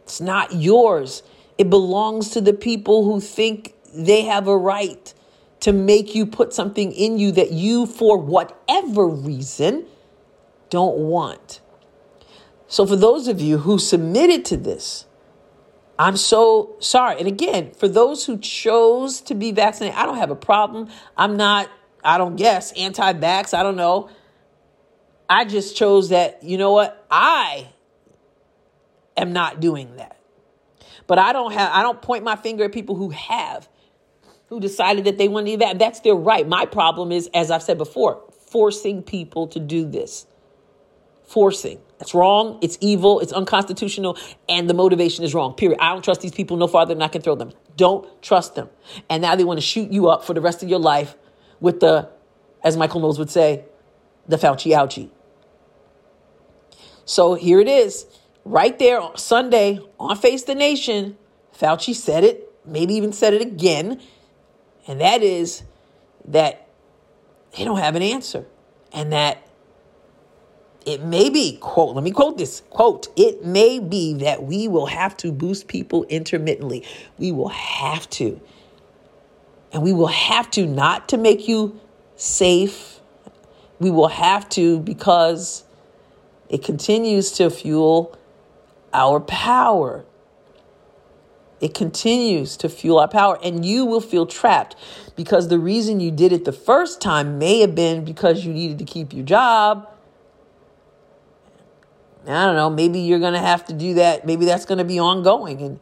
It's 0.04 0.18
not 0.18 0.54
yours. 0.54 1.22
It 1.58 1.68
belongs 1.68 2.30
to 2.30 2.40
the 2.40 2.54
people 2.54 3.04
who 3.04 3.20
think 3.20 3.74
they 3.94 4.22
have 4.22 4.48
a 4.48 4.56
right 4.56 5.12
to 5.60 5.74
make 5.74 6.14
you 6.14 6.24
put 6.24 6.54
something 6.54 6.90
in 6.90 7.18
you 7.18 7.32
that 7.32 7.52
you, 7.52 7.84
for 7.84 8.16
whatever 8.16 9.06
reason, 9.06 9.84
don't 10.70 10.96
want. 10.96 11.60
So, 12.66 12.86
for 12.86 12.96
those 12.96 13.28
of 13.28 13.42
you 13.42 13.58
who 13.58 13.78
submitted 13.78 14.46
to 14.46 14.56
this, 14.56 15.04
I'm 15.98 16.16
so 16.16 16.76
sorry. 16.78 17.18
And 17.18 17.26
again, 17.26 17.72
for 17.72 17.88
those 17.88 18.24
who 18.24 18.38
chose 18.38 19.20
to 19.22 19.34
be 19.34 19.50
vaccinated, 19.50 19.98
I 19.98 20.06
don't 20.06 20.18
have 20.18 20.30
a 20.30 20.36
problem. 20.36 20.88
I'm 21.16 21.36
not, 21.36 21.68
I 22.04 22.18
don't 22.18 22.36
guess, 22.36 22.72
anti 22.72 23.12
vax. 23.14 23.52
I 23.52 23.62
don't 23.62 23.76
know. 23.76 24.08
I 25.28 25.44
just 25.44 25.76
chose 25.76 26.10
that, 26.10 26.42
you 26.42 26.56
know 26.56 26.72
what? 26.72 27.04
I 27.10 27.68
am 29.16 29.32
not 29.32 29.60
doing 29.60 29.96
that. 29.96 30.18
But 31.06 31.18
I 31.18 31.32
don't 31.32 31.52
have, 31.52 31.72
I 31.72 31.82
don't 31.82 32.00
point 32.00 32.22
my 32.22 32.36
finger 32.36 32.64
at 32.64 32.72
people 32.72 32.94
who 32.94 33.10
have, 33.10 33.68
who 34.48 34.60
decided 34.60 35.04
that 35.04 35.18
they 35.18 35.28
want 35.28 35.46
to 35.46 35.52
do 35.52 35.58
that. 35.58 35.78
That's 35.78 36.00
their 36.00 36.14
right. 36.14 36.46
My 36.46 36.64
problem 36.64 37.12
is, 37.12 37.28
as 37.34 37.50
I've 37.50 37.62
said 37.62 37.76
before, 37.76 38.22
forcing 38.46 39.02
people 39.02 39.48
to 39.48 39.60
do 39.60 39.86
this. 39.86 40.26
Forcing. 41.28 41.78
That's 41.98 42.14
wrong. 42.14 42.58
It's 42.62 42.78
evil. 42.80 43.20
It's 43.20 43.32
unconstitutional. 43.32 44.16
And 44.48 44.68
the 44.68 44.74
motivation 44.74 45.24
is 45.24 45.34
wrong. 45.34 45.52
Period. 45.52 45.78
I 45.80 45.92
don't 45.92 46.02
trust 46.02 46.22
these 46.22 46.32
people 46.32 46.56
no 46.56 46.66
farther 46.66 46.94
than 46.94 47.02
I 47.02 47.08
can 47.08 47.22
throw 47.22 47.34
them. 47.34 47.52
Don't 47.76 48.06
trust 48.22 48.54
them. 48.54 48.70
And 49.10 49.20
now 49.20 49.36
they 49.36 49.44
want 49.44 49.58
to 49.58 49.66
shoot 49.66 49.90
you 49.90 50.08
up 50.08 50.24
for 50.24 50.32
the 50.32 50.40
rest 50.40 50.62
of 50.62 50.68
your 50.68 50.78
life 50.78 51.16
with 51.60 51.80
the, 51.80 52.08
as 52.64 52.76
Michael 52.76 53.00
Knowles 53.00 53.18
would 53.18 53.30
say, 53.30 53.64
the 54.26 54.36
Fauci 54.36 54.72
ouchie. 54.74 55.10
So 57.04 57.34
here 57.34 57.60
it 57.60 57.68
is, 57.68 58.06
right 58.44 58.78
there 58.78 59.00
on 59.00 59.16
Sunday 59.16 59.80
on 59.98 60.16
Face 60.16 60.44
the 60.44 60.54
Nation. 60.54 61.16
Fauci 61.58 61.94
said 61.94 62.24
it, 62.24 62.52
maybe 62.64 62.94
even 62.94 63.12
said 63.12 63.34
it 63.34 63.42
again. 63.42 64.00
And 64.86 65.00
that 65.00 65.22
is 65.22 65.62
that 66.26 66.68
they 67.56 67.64
don't 67.64 67.78
have 67.78 67.96
an 67.96 68.02
answer. 68.02 68.46
And 68.92 69.12
that 69.12 69.47
it 70.88 71.04
may 71.04 71.28
be, 71.28 71.58
quote, 71.60 71.94
let 71.94 72.02
me 72.02 72.10
quote 72.10 72.38
this 72.38 72.62
quote, 72.70 73.08
it 73.14 73.44
may 73.44 73.78
be 73.78 74.14
that 74.14 74.44
we 74.44 74.68
will 74.68 74.86
have 74.86 75.14
to 75.18 75.30
boost 75.30 75.68
people 75.68 76.04
intermittently. 76.04 76.82
We 77.18 77.30
will 77.30 77.50
have 77.50 78.08
to. 78.10 78.40
And 79.70 79.82
we 79.82 79.92
will 79.92 80.06
have 80.06 80.50
to 80.52 80.66
not 80.66 81.10
to 81.10 81.18
make 81.18 81.46
you 81.46 81.78
safe. 82.16 83.00
We 83.78 83.90
will 83.90 84.08
have 84.08 84.48
to 84.50 84.80
because 84.80 85.64
it 86.48 86.64
continues 86.64 87.32
to 87.32 87.50
fuel 87.50 88.16
our 88.94 89.20
power. 89.20 90.06
It 91.60 91.74
continues 91.74 92.56
to 92.58 92.70
fuel 92.70 93.00
our 93.00 93.08
power, 93.08 93.38
and 93.42 93.62
you 93.62 93.84
will 93.84 94.00
feel 94.00 94.24
trapped 94.24 94.74
because 95.16 95.48
the 95.48 95.58
reason 95.58 96.00
you 96.00 96.10
did 96.10 96.32
it 96.32 96.46
the 96.46 96.52
first 96.52 97.02
time 97.02 97.36
may 97.36 97.60
have 97.60 97.74
been 97.74 98.06
because 98.06 98.46
you 98.46 98.54
needed 98.54 98.78
to 98.78 98.84
keep 98.86 99.12
your 99.12 99.26
job 99.26 99.86
I 102.36 102.46
don't 102.46 102.56
know, 102.56 102.70
maybe 102.70 103.00
you're 103.00 103.18
going 103.18 103.34
to 103.34 103.38
have 103.38 103.64
to 103.66 103.72
do 103.72 103.94
that. 103.94 104.26
Maybe 104.26 104.44
that's 104.44 104.64
going 104.64 104.78
to 104.78 104.84
be 104.84 104.98
ongoing 104.98 105.62
and 105.62 105.80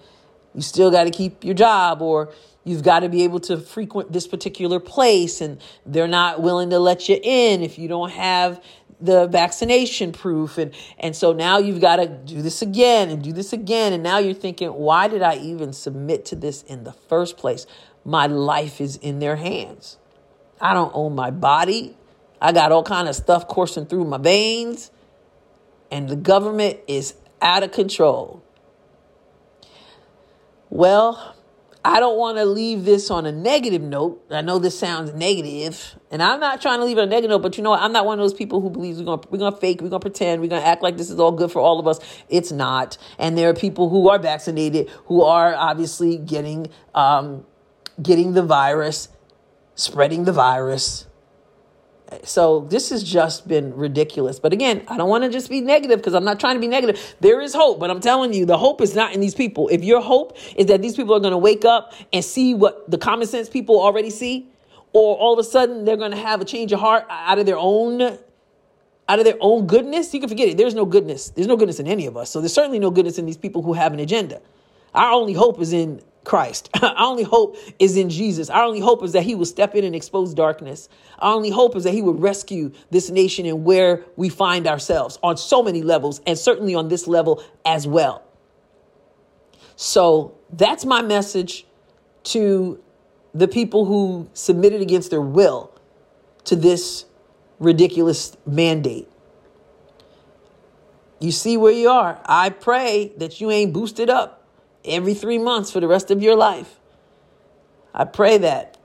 you 0.55 0.63
still 0.63 0.91
got 0.91 1.05
to 1.05 1.11
keep 1.11 1.45
your 1.45 1.55
job 1.55 2.01
or 2.01 2.33
you've 2.65 2.83
got 2.83 3.01
to 3.01 3.09
be 3.09 3.25
able 3.25 3.41
to 3.41 3.59
frequent 3.59 4.13
this 4.13 4.27
particular 4.27 4.81
place 4.81 5.41
and 5.41 5.61
they're 5.85 6.09
not 6.09 6.41
willing 6.41 6.71
to 6.71 6.79
let 6.79 7.09
you 7.09 7.19
in 7.23 7.63
if 7.63 7.79
you 7.79 7.89
don't 7.89 8.11
have 8.11 8.63
the 8.99 9.27
vaccination 9.27 10.11
proof 10.11 10.57
and 10.57 10.73
and 10.99 11.15
so 11.15 11.35
now 11.35 11.59
you've 11.59 11.83
got 11.83 11.97
to 11.97 12.09
do 12.09 12.41
this 12.41 12.63
again 12.63 13.11
and 13.11 13.23
do 13.23 13.31
this 13.31 13.53
again 13.53 13.93
and 13.93 14.03
now 14.03 14.17
you're 14.17 14.33
thinking 14.33 14.69
why 14.71 15.07
did 15.07 15.21
I 15.21 15.37
even 15.37 15.75
submit 15.75 16.25
to 16.27 16.37
this 16.37 16.63
in 16.63 16.85
the 16.85 16.93
first 16.93 17.37
place? 17.37 17.67
My 18.05 18.27
life 18.27 18.81
is 18.81 18.97
in 18.97 19.19
their 19.19 19.37
hands. 19.37 19.99
I 20.61 20.73
don't 20.73 20.93
own 20.95 21.15
my 21.15 21.31
body. 21.31 21.97
I 22.41 22.53
got 22.53 22.73
all 22.73 22.83
kind 22.83 23.09
of 23.09 23.15
stuff 23.15 23.47
coursing 23.47 23.85
through 23.85 24.05
my 24.05 24.19
veins 24.19 24.91
and 25.91 26.09
the 26.09 26.17
government 26.17 26.79
is 26.87 27.15
out 27.41 27.63
of 27.63 27.73
control. 27.73 28.43
Well, 30.71 31.37
I 31.85 32.01
don't 32.01 32.19
want 32.19 32.37
to 32.39 32.45
leave 32.45 32.85
this 32.85 33.13
on 33.13 33.27
a 33.27 33.33
negative 33.33 33.81
note. 33.81 34.27
I 34.29 34.41
know 34.41 34.59
this 34.59 34.77
sounds 34.77 35.15
negative, 35.15 35.95
and 36.11 36.21
I'm 36.21 36.41
not 36.41 36.61
trying 36.61 36.81
to 36.81 36.85
leave 36.85 36.99
it 36.99 37.03
on 37.03 37.07
a 37.07 37.11
negative 37.11 37.31
note, 37.31 37.43
but 37.43 37.57
you 37.57 37.63
know 37.63 37.71
what? 37.71 37.81
I'm 37.81 37.93
not 37.93 38.05
one 38.05 38.19
of 38.19 38.25
those 38.25 38.35
people 38.35 38.61
who 38.61 38.71
believes 38.71 38.99
we're 38.99 39.05
going 39.05 39.21
to, 39.21 39.29
we're 39.29 39.39
going 39.39 39.53
to 39.53 39.59
fake, 39.61 39.81
we're 39.81 39.89
going 39.89 40.01
to 40.01 40.05
pretend, 40.05 40.41
we're 40.43 40.49
going 40.49 40.63
to 40.63 40.67
act 40.67 40.83
like 40.83 40.97
this 40.97 41.11
is 41.11 41.21
all 41.21 41.31
good 41.31 41.53
for 41.53 41.61
all 41.61 41.79
of 41.79 41.87
us. 41.87 42.01
It's 42.29 42.51
not. 42.51 42.99
And 43.21 43.39
there 43.39 43.49
are 43.49 43.55
people 43.55 43.89
who 43.89 44.09
are 44.09 44.19
vaccinated 44.19 44.91
who 45.05 45.23
are 45.23 45.55
obviously 45.55 46.19
getting 46.19 46.71
um, 46.93 47.47
getting 48.03 48.33
the 48.33 48.43
virus, 48.43 49.09
spreading 49.77 50.25
the 50.25 50.33
virus. 50.33 51.06
So 52.23 52.61
this 52.61 52.91
has 52.91 53.03
just 53.03 53.49
been 53.49 53.75
ridiculous. 53.75 54.39
But 54.39 54.53
again, 54.53 54.85
I 54.89 54.97
don't 54.97 55.09
want 55.09 55.25
to 55.25 55.31
just 55.31 55.51
be 55.51 55.61
negative 55.61 55.99
because 55.99 56.15
I'm 56.15 56.25
not 56.25 56.39
trying 56.39 56.55
to 56.55 56.61
be 56.61 56.69
negative. 56.69 57.17
There 57.21 57.41
is 57.41 57.53
hope, 57.53 57.81
but 57.81 57.91
I'm 57.91 58.01
telling 58.01 58.33
you, 58.33 58.47
the 58.47 58.59
hope 58.59 58.81
is 58.81 58.95
not 58.95 59.13
in 59.13 59.21
these 59.21 59.35
people. 59.35 59.69
If 59.69 59.83
your 59.83 60.01
hope 60.01 60.37
is 60.57 60.67
that 60.67 60.83
these 60.83 60.95
people 60.95 61.15
are 61.15 61.21
going 61.21 61.33
to 61.33 61.39
wake 61.39 61.65
up 61.65 61.95
and 62.13 62.25
see 62.25 62.55
what 62.55 62.89
the 62.91 62.99
common 62.99 63.27
sense 63.27 63.49
people 63.49 63.81
already 63.81 64.11
see, 64.11 64.49
or 64.93 65.17
all 65.17 65.33
of 65.33 65.39
a 65.39 65.45
sudden 65.45 65.85
they're 65.85 65.97
going 65.97 66.13
to 66.13 66.17
have 66.17 66.41
a 66.41 66.45
change 66.45 66.73
of 66.73 66.81
heart 66.81 67.05
out 67.11 67.39
of 67.39 67.47
their 67.47 67.59
own 67.59 68.19
out 69.09 69.21
of 69.21 69.25
their 69.25 69.37
own 69.41 69.67
goodness, 69.67 70.13
you 70.13 70.19
can 70.19 70.29
forget 70.29 70.49
it. 70.49 70.57
There's 70.57 70.75
no 70.75 70.85
goodness. 70.85 71.31
There's 71.31 71.47
no 71.47 71.57
goodness 71.57 71.79
in 71.79 71.87
any 71.87 72.07
of 72.07 72.17
us. 72.17 72.31
So 72.31 72.41
there's 72.41 72.53
certainly 72.53 72.81
no 72.81 72.91
goodness 72.91 73.19
in 73.19 73.27
these 73.27 73.37
people 73.37 73.63
who 73.63 73.73
have 73.75 73.93
an 73.93 74.01
agenda. 74.01 74.41
Our 74.95 75.13
only 75.13 75.33
hope 75.33 75.61
is 75.61 75.73
in 75.73 76.03
Christ. 76.27 76.69
Our 76.83 76.95
only 76.99 77.23
hope 77.23 77.57
is 77.79 77.97
in 77.97 78.11
Jesus. 78.11 78.51
Our 78.51 78.65
only 78.65 78.81
hope 78.81 79.03
is 79.03 79.13
that 79.13 79.23
He 79.23 79.35
will 79.35 79.47
step 79.47 79.75
in 79.75 79.85
and 79.85 79.95
expose 79.95 80.35
darkness. 80.35 80.89
Our 81.21 81.35
only 81.35 81.51
hope 81.51 81.75
is 81.77 81.85
that 81.85 81.95
He 81.95 82.03
will 82.03 82.15
rescue 82.15 82.73
this 82.91 83.09
nation 83.09 83.47
and 83.47 83.65
where 83.65 84.05
we 84.17 84.29
find 84.29 84.67
ourselves 84.67 85.19
on 85.23 85.39
so 85.39 85.63
many 85.63 85.83
levels, 85.83 86.21
and 86.27 86.37
certainly 86.37 86.75
on 86.75 86.89
this 86.89 87.07
level 87.07 87.43
as 87.65 87.87
well. 87.87 88.23
So 89.77 90.37
that's 90.51 90.85
my 90.85 91.01
message 91.01 91.65
to 92.25 92.83
the 93.33 93.47
people 93.47 93.85
who 93.85 94.29
submitted 94.35 94.83
against 94.83 95.11
their 95.11 95.21
will 95.21 95.71
to 96.45 96.57
this 96.57 97.05
ridiculous 97.61 98.37
mandate. 98.47 99.09
You 101.21 101.31
see 101.31 101.57
where 101.57 101.73
you 101.73 101.89
are. 101.89 102.21
I 102.27 102.51
pray 102.51 103.13
that 103.19 103.41
you 103.41 103.51
ain't 103.51 103.73
boosted 103.73 104.11
up 104.11 104.46
every 104.87 105.15
three 105.15 105.39
months 105.39 105.71
for 105.71 105.81
the 105.81 105.89
rest 105.89 106.11
of 106.11 106.23
your 106.23 106.37
life. 106.37 106.79
I 107.95 108.05
pray 108.05 108.39
that. 108.39 108.77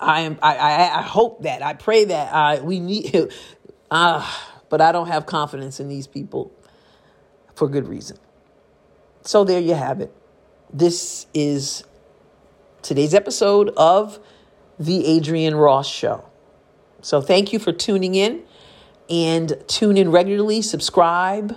I 0.00 0.20
am. 0.22 0.38
I. 0.42 0.56
I, 0.56 0.98
I 0.98 1.02
hope 1.02 1.42
that. 1.42 1.62
I 1.62 1.74
pray 1.74 2.04
that. 2.06 2.34
I. 2.34 2.60
We 2.60 2.80
need. 2.80 3.32
Uh, 3.90 4.28
but 4.68 4.80
I 4.80 4.92
don't 4.92 5.08
have 5.08 5.26
confidence 5.26 5.80
in 5.80 5.88
these 5.88 6.06
people 6.06 6.52
for 7.54 7.68
good 7.68 7.88
reason. 7.88 8.18
So 9.22 9.44
there 9.44 9.60
you 9.60 9.74
have 9.74 10.00
it. 10.00 10.12
This 10.72 11.26
is 11.32 11.84
today's 12.82 13.14
episode 13.14 13.70
of 13.76 14.18
the 14.78 15.16
Adrienne 15.16 15.54
Ross 15.54 15.88
Show. 15.88 16.24
So 17.00 17.20
thank 17.20 17.52
you 17.52 17.58
for 17.58 17.72
tuning 17.72 18.14
in 18.14 18.42
and 19.08 19.62
tune 19.66 19.96
in 19.96 20.10
regularly, 20.10 20.62
subscribe, 20.62 21.56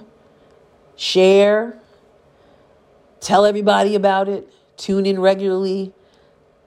share, 0.95 1.79
tell 3.21 3.45
everybody 3.45 3.95
about 3.95 4.27
it, 4.27 4.51
tune 4.75 5.05
in 5.05 5.21
regularly, 5.21 5.93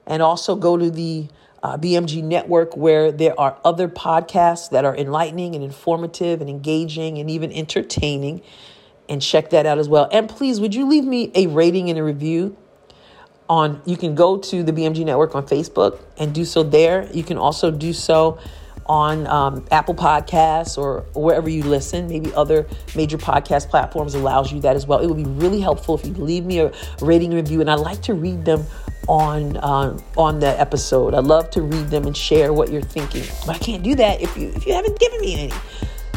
and 0.06 0.22
also 0.22 0.56
go 0.56 0.78
to 0.78 0.90
the 0.90 1.28
uh, 1.62 1.76
BMG 1.76 2.22
network 2.22 2.76
where 2.76 3.10
there 3.10 3.38
are 3.38 3.58
other 3.64 3.88
podcasts 3.88 4.70
that 4.70 4.84
are 4.84 4.96
enlightening 4.96 5.54
and 5.54 5.64
informative 5.64 6.40
and 6.40 6.48
engaging 6.48 7.18
and 7.18 7.30
even 7.30 7.52
entertaining. 7.52 8.42
And 9.08 9.20
check 9.20 9.50
that 9.50 9.66
out 9.66 9.78
as 9.78 9.88
well. 9.88 10.08
And 10.12 10.28
please, 10.28 10.60
would 10.60 10.74
you 10.74 10.86
leave 10.86 11.04
me 11.04 11.30
a 11.34 11.46
rating 11.48 11.90
and 11.90 11.98
a 11.98 12.04
review? 12.04 12.56
On 13.46 13.82
you 13.84 13.98
can 13.98 14.14
go 14.14 14.38
to 14.38 14.62
the 14.62 14.72
BMG 14.72 15.04
network 15.04 15.34
on 15.34 15.46
Facebook 15.46 16.00
and 16.16 16.34
do 16.34 16.46
so 16.46 16.62
there. 16.62 17.10
You 17.12 17.22
can 17.22 17.36
also 17.36 17.70
do 17.70 17.92
so 17.92 18.38
on 18.86 19.26
um, 19.26 19.64
Apple 19.70 19.94
Podcasts 19.94 20.76
or 20.78 21.00
wherever 21.14 21.48
you 21.48 21.62
listen. 21.62 22.08
Maybe 22.08 22.32
other 22.34 22.66
major 22.94 23.18
podcast 23.18 23.68
platforms 23.68 24.14
allows 24.14 24.52
you 24.52 24.60
that 24.60 24.76
as 24.76 24.86
well. 24.86 25.00
It 25.00 25.06
would 25.06 25.16
be 25.16 25.24
really 25.24 25.60
helpful 25.60 25.96
if 25.96 26.06
you 26.06 26.12
leave 26.14 26.44
me 26.44 26.60
a 26.60 26.72
rating 27.00 27.32
review, 27.34 27.60
and 27.60 27.70
I 27.70 27.74
like 27.74 28.02
to 28.02 28.14
read 28.14 28.44
them 28.44 28.64
on 29.08 29.56
uh, 29.58 29.98
on 30.16 30.40
the 30.40 30.58
episode. 30.60 31.14
I 31.14 31.20
love 31.20 31.50
to 31.50 31.62
read 31.62 31.88
them 31.88 32.06
and 32.06 32.16
share 32.16 32.52
what 32.52 32.70
you're 32.70 32.82
thinking, 32.82 33.24
but 33.46 33.56
I 33.56 33.58
can't 33.58 33.82
do 33.82 33.94
that 33.96 34.20
if 34.20 34.36
you 34.36 34.48
if 34.48 34.66
you 34.66 34.74
haven't 34.74 34.98
given 34.98 35.20
me 35.20 35.34
any. 35.44 35.52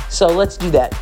So 0.10 0.28
let's 0.28 0.58
do 0.58 0.72
that. 0.72 0.98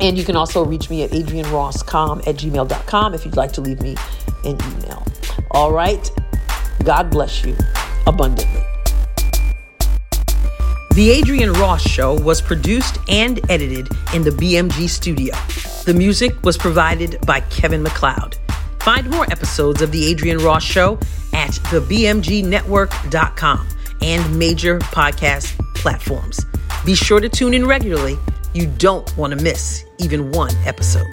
And 0.00 0.16
you 0.16 0.24
can 0.24 0.36
also 0.36 0.64
reach 0.64 0.90
me 0.90 1.02
at 1.02 1.10
adrianrosscom 1.10 2.26
at 2.26 2.36
gmail.com 2.36 3.14
if 3.14 3.24
you'd 3.24 3.36
like 3.36 3.52
to 3.52 3.60
leave 3.60 3.82
me 3.82 3.96
an 4.44 4.56
email. 4.72 5.04
All 5.50 5.72
right. 5.72 6.08
God 6.84 7.10
bless 7.10 7.44
you 7.44 7.56
abundantly. 8.06 8.77
The 10.98 11.14
Adrienne 11.16 11.52
Ross 11.52 11.80
Show 11.80 12.18
was 12.18 12.42
produced 12.42 12.98
and 13.08 13.38
edited 13.48 13.88
in 14.12 14.24
the 14.24 14.30
BMG 14.30 14.88
studio. 14.88 15.32
The 15.84 15.94
music 15.94 16.42
was 16.42 16.58
provided 16.58 17.24
by 17.24 17.38
Kevin 17.38 17.84
MacLeod. 17.84 18.36
Find 18.80 19.08
more 19.08 19.24
episodes 19.30 19.80
of 19.80 19.92
The 19.92 20.10
Adrienne 20.10 20.38
Ross 20.38 20.64
Show 20.64 20.98
at 21.32 21.52
thebmgnetwork.com 21.52 23.68
and 24.02 24.36
major 24.36 24.80
podcast 24.80 25.56
platforms. 25.76 26.44
Be 26.84 26.96
sure 26.96 27.20
to 27.20 27.28
tune 27.28 27.54
in 27.54 27.64
regularly. 27.64 28.18
You 28.52 28.66
don't 28.66 29.16
want 29.16 29.38
to 29.38 29.40
miss 29.40 29.84
even 29.98 30.32
one 30.32 30.56
episode. 30.66 31.06